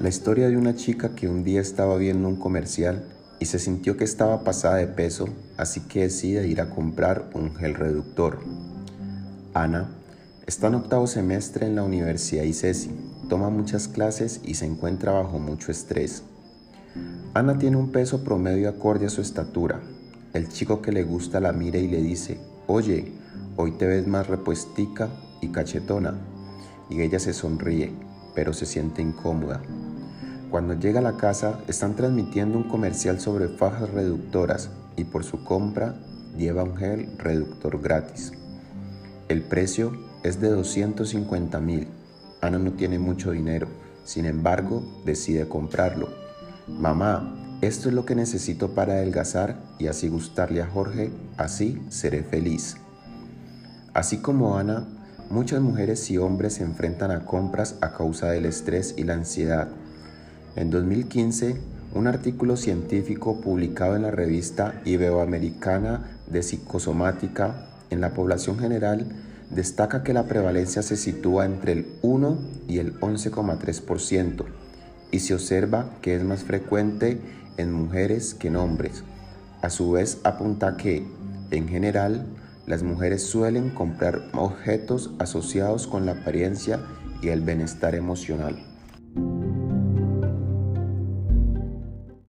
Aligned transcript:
La 0.00 0.08
historia 0.08 0.48
de 0.48 0.56
una 0.56 0.76
chica 0.76 1.16
que 1.16 1.28
un 1.28 1.42
día 1.42 1.60
estaba 1.60 1.96
viendo 1.96 2.28
un 2.28 2.36
comercial 2.36 3.02
y 3.40 3.46
se 3.46 3.58
sintió 3.58 3.96
que 3.96 4.04
estaba 4.04 4.44
pasada 4.44 4.76
de 4.76 4.86
peso, 4.86 5.28
así 5.56 5.80
que 5.80 6.02
decide 6.02 6.46
ir 6.46 6.60
a 6.60 6.70
comprar 6.70 7.28
un 7.34 7.52
gel 7.56 7.74
reductor. 7.74 8.38
Ana 9.54 9.90
está 10.46 10.68
en 10.68 10.76
octavo 10.76 11.08
semestre 11.08 11.66
en 11.66 11.74
la 11.74 11.82
Universidad 11.82 12.44
ICESI, 12.44 12.92
toma 13.28 13.50
muchas 13.50 13.88
clases 13.88 14.40
y 14.44 14.54
se 14.54 14.66
encuentra 14.66 15.10
bajo 15.10 15.40
mucho 15.40 15.72
estrés. 15.72 16.22
Ana 17.34 17.58
tiene 17.58 17.76
un 17.76 17.90
peso 17.90 18.22
promedio 18.22 18.68
acorde 18.68 19.06
a 19.06 19.10
su 19.10 19.20
estatura. 19.20 19.80
El 20.32 20.48
chico 20.48 20.80
que 20.80 20.92
le 20.92 21.02
gusta 21.02 21.40
la 21.40 21.52
mira 21.52 21.78
y 21.78 21.88
le 21.88 22.00
dice, 22.00 22.38
oye, 22.68 23.10
hoy 23.56 23.72
te 23.72 23.88
ves 23.88 24.06
más 24.06 24.28
repuestica 24.28 25.08
y 25.40 25.48
cachetona. 25.48 26.14
Y 26.88 27.02
ella 27.02 27.18
se 27.18 27.34
sonríe, 27.34 27.92
pero 28.36 28.52
se 28.52 28.64
siente 28.64 29.02
incómoda. 29.02 29.60
Cuando 30.50 30.72
llega 30.72 31.00
a 31.00 31.02
la 31.02 31.18
casa, 31.18 31.60
están 31.68 31.94
transmitiendo 31.94 32.56
un 32.56 32.64
comercial 32.64 33.20
sobre 33.20 33.48
fajas 33.48 33.90
reductoras 33.90 34.70
y 34.96 35.04
por 35.04 35.22
su 35.22 35.44
compra 35.44 35.94
lleva 36.38 36.64
un 36.64 36.74
gel 36.74 37.18
reductor 37.18 37.82
gratis. 37.82 38.32
El 39.28 39.42
precio 39.42 39.92
es 40.22 40.40
de 40.40 40.48
250 40.48 41.60
mil. 41.60 41.88
Ana 42.40 42.58
no 42.58 42.72
tiene 42.72 42.98
mucho 42.98 43.32
dinero, 43.32 43.68
sin 44.04 44.24
embargo, 44.24 44.82
decide 45.04 45.46
comprarlo. 45.46 46.08
Mamá, 46.66 47.58
esto 47.60 47.90
es 47.90 47.94
lo 47.94 48.06
que 48.06 48.14
necesito 48.14 48.74
para 48.74 48.94
adelgazar 48.94 49.56
y 49.78 49.88
así 49.88 50.08
gustarle 50.08 50.62
a 50.62 50.66
Jorge, 50.66 51.10
así 51.36 51.82
seré 51.90 52.22
feliz. 52.22 52.78
Así 53.92 54.22
como 54.22 54.56
Ana, 54.56 54.86
muchas 55.28 55.60
mujeres 55.60 56.10
y 56.10 56.16
hombres 56.16 56.54
se 56.54 56.62
enfrentan 56.62 57.10
a 57.10 57.26
compras 57.26 57.76
a 57.82 57.92
causa 57.92 58.30
del 58.30 58.46
estrés 58.46 58.94
y 58.96 59.02
la 59.02 59.12
ansiedad 59.12 59.68
en 60.58 60.70
2015, 60.70 61.56
un 61.94 62.08
artículo 62.08 62.56
científico 62.56 63.40
publicado 63.40 63.94
en 63.94 64.02
la 64.02 64.10
revista 64.10 64.82
Iberoamericana 64.84 66.18
de 66.26 66.42
Psicosomática 66.42 67.68
en 67.90 68.00
la 68.00 68.12
población 68.12 68.58
general 68.58 69.06
destaca 69.50 70.02
que 70.02 70.12
la 70.12 70.24
prevalencia 70.24 70.82
se 70.82 70.96
sitúa 70.96 71.46
entre 71.46 71.72
el 71.72 71.86
1 72.02 72.38
y 72.66 72.78
el 72.78 72.98
11,3% 72.98 74.46
y 75.12 75.20
se 75.20 75.34
observa 75.34 75.90
que 76.02 76.16
es 76.16 76.24
más 76.24 76.42
frecuente 76.42 77.20
en 77.56 77.72
mujeres 77.72 78.34
que 78.34 78.48
en 78.48 78.56
hombres. 78.56 79.04
A 79.62 79.70
su 79.70 79.92
vez 79.92 80.18
apunta 80.24 80.76
que, 80.76 81.06
en 81.52 81.68
general, 81.68 82.26
las 82.66 82.82
mujeres 82.82 83.22
suelen 83.22 83.70
comprar 83.70 84.22
objetos 84.32 85.12
asociados 85.20 85.86
con 85.86 86.04
la 86.04 86.12
apariencia 86.12 86.80
y 87.22 87.28
el 87.28 87.42
bienestar 87.42 87.94
emocional. 87.94 88.56